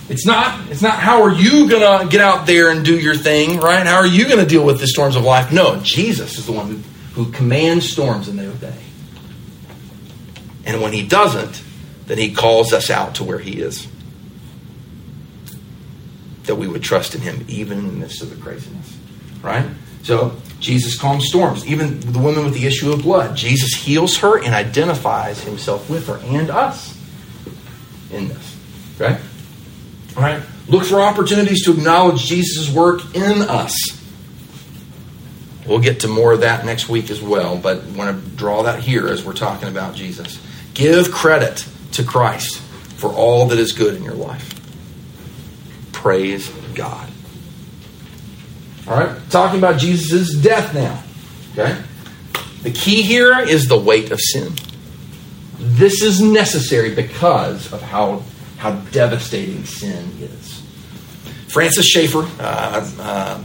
[0.10, 3.16] It's not, it's not how are you going to get out there and do your
[3.16, 3.86] thing, right?
[3.86, 5.52] How are you going to deal with the storms of life?
[5.52, 8.74] No, Jesus is the one who, who commands storms and they obey.
[10.66, 11.62] And when he doesn't,
[12.06, 13.88] then he calls us out to where he is.
[16.44, 18.98] That we would trust in him even in the midst of the craziness,
[19.42, 19.66] right?
[20.04, 21.66] So Jesus calms storms.
[21.66, 26.08] Even the woman with the issue of blood, Jesus heals her and identifies himself with
[26.08, 26.98] her and us
[28.12, 28.58] in this,
[28.98, 29.20] right?
[30.16, 30.42] All right?
[30.68, 33.74] Look for opportunities to acknowledge Jesus' work in us.
[35.68, 38.64] We'll get to more of that next week as well, but I want to draw
[38.64, 40.42] that here as we're talking about Jesus.
[40.74, 42.60] Give credit to Christ
[42.98, 44.54] for all that is good in your life.
[45.92, 47.10] Praise God.
[48.88, 51.04] All right, talking about Jesus' death now.
[51.52, 51.82] Okay?
[52.64, 54.54] The key here is the weight of sin.
[55.60, 58.24] This is necessary because of how
[58.58, 60.64] how devastating sin is.
[61.48, 63.44] Francis Schaeffer, uh, uh,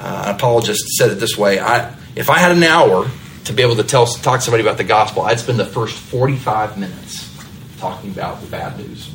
[0.00, 3.08] uh, apologist, said it this way: I, If I had an hour
[3.44, 5.94] to be able to tell talk to somebody about the gospel, I'd spend the first
[5.94, 7.30] forty-five minutes
[7.78, 9.10] talking about the bad news,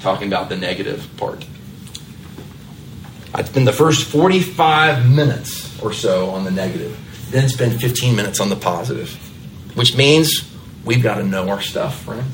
[0.00, 1.44] talking about the negative part.
[3.36, 6.98] I'd spend the first forty-five minutes or so on the negative,
[7.30, 9.12] then spend fifteen minutes on the positive,
[9.76, 10.50] which means
[10.86, 12.24] we've got to know our stuff, right?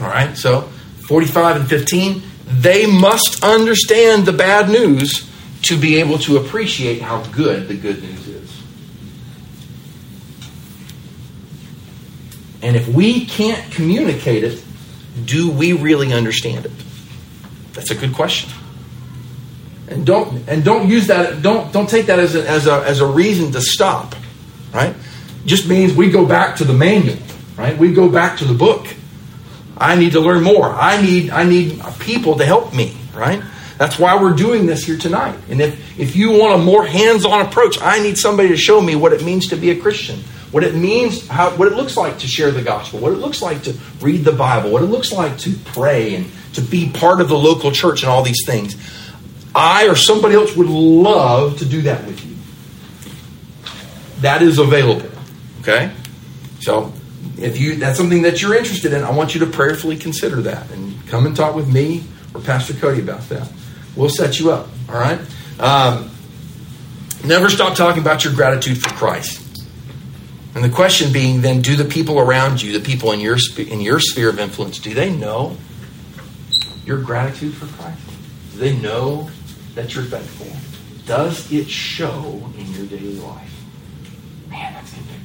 [0.00, 0.62] All right, so
[1.06, 5.30] 45 and 15, they must understand the bad news
[5.62, 8.62] to be able to appreciate how good the good news is.
[12.60, 14.64] And if we can't communicate it,
[15.24, 16.72] do we really understand it?
[17.74, 18.50] That's a good question.
[19.88, 23.00] And don't and don't use that don't don't take that as a, as a as
[23.00, 24.14] a reason to stop,
[24.72, 24.94] right?
[25.44, 27.18] Just means we go back to the manual,
[27.58, 27.76] right?
[27.76, 28.86] We go back to the book
[29.76, 30.70] I need to learn more.
[30.70, 33.42] I need I need people to help me, right?
[33.76, 35.36] That's why we're doing this here tonight.
[35.48, 38.80] And if, if you want a more hands on approach, I need somebody to show
[38.80, 40.22] me what it means to be a Christian,
[40.54, 43.42] what it means, how, what it looks like to share the gospel, what it looks
[43.42, 47.20] like to read the Bible, what it looks like to pray and to be part
[47.20, 48.76] of the local church and all these things.
[49.52, 52.36] I or somebody else would love to do that with you.
[54.20, 55.10] That is available.
[55.62, 55.90] Okay?
[56.60, 56.92] So
[57.36, 60.70] if you that's something that you're interested in, I want you to prayerfully consider that
[60.70, 63.50] and come and talk with me or Pastor Cody about that.
[63.96, 64.68] We'll set you up.
[64.88, 65.18] All right.
[65.58, 66.12] Um,
[67.24, 69.43] never stop talking about your gratitude for Christ.
[70.54, 73.80] And the question being, then, do the people around you, the people in your in
[73.80, 75.56] your sphere of influence, do they know
[76.84, 78.00] your gratitude for Christ?
[78.52, 79.30] Do they know
[79.74, 80.46] that you're thankful?
[81.06, 83.50] Does it show in your daily life?
[84.48, 85.24] Man, that's convicting?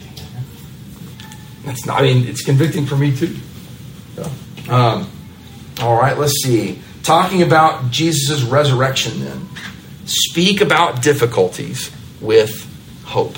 [1.64, 3.36] That's not, I mean, it's convicting for me too.
[4.70, 5.10] Um,
[5.82, 6.80] all right, let's see.
[7.04, 9.48] Talking about Jesus' resurrection then.
[10.06, 12.66] Speak about difficulties with
[13.06, 13.38] hope.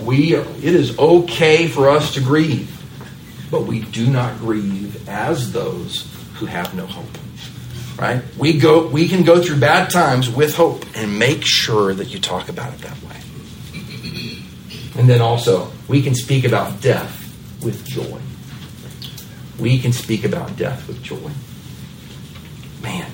[0.00, 2.74] We, it is okay for us to grieve,
[3.50, 7.06] but we do not grieve as those who have no hope.
[7.98, 8.22] Right?
[8.36, 12.20] We go we can go through bad times with hope and make sure that you
[12.20, 13.16] talk about it that way.
[14.96, 17.14] And then also, we can speak about death
[17.62, 18.20] with joy.
[19.58, 21.30] We can speak about death with joy.
[22.82, 23.10] Man,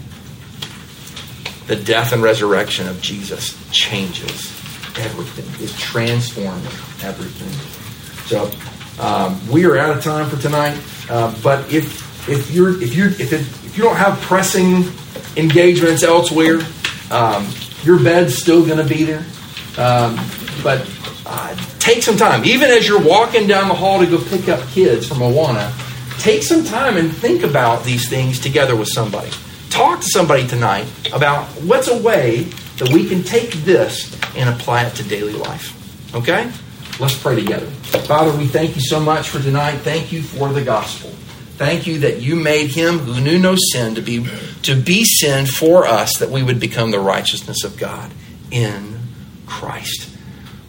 [1.66, 4.63] the death and resurrection of Jesus changes
[4.98, 5.64] everything.
[5.64, 6.64] It transforms
[7.02, 7.52] everything.
[8.26, 8.50] So
[9.02, 10.78] um, we are out of time for tonight.
[11.10, 14.84] Uh, but if if you're if you if it, if you don't have pressing
[15.36, 16.60] engagements elsewhere,
[17.10, 17.46] um,
[17.82, 19.24] your bed's still going to be there.
[19.76, 20.16] Um,
[20.62, 20.88] but
[21.26, 24.66] uh, take some time, even as you're walking down the hall to go pick up
[24.68, 25.72] kids from Awana.
[26.20, 29.30] Take some time and think about these things together with somebody.
[29.68, 32.48] Talk to somebody tonight about what's a way
[32.78, 36.14] that we can take this and apply it to daily life.
[36.14, 36.50] Okay?
[37.00, 37.66] Let's pray together.
[37.66, 39.78] Father, we thank you so much for tonight.
[39.78, 41.10] Thank you for the gospel.
[41.56, 44.26] Thank you that you made him who knew no sin to be
[44.62, 48.10] to be sin for us that we would become the righteousness of God
[48.50, 48.98] in
[49.46, 50.08] Christ.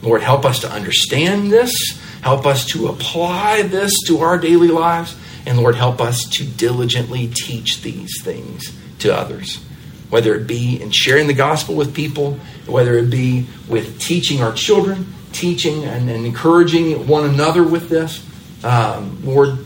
[0.01, 1.99] Lord, help us to understand this.
[2.22, 5.16] Help us to apply this to our daily lives.
[5.45, 9.64] And Lord, help us to diligently teach these things to others.
[10.10, 14.53] Whether it be in sharing the gospel with people, whether it be with teaching our
[14.53, 18.26] children, teaching and, and encouraging one another with this.
[18.64, 19.66] Um, Lord,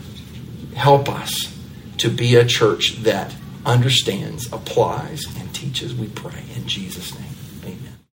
[0.74, 1.56] help us
[1.98, 3.34] to be a church that
[3.64, 7.29] understands, applies, and teaches, we pray in Jesus' name.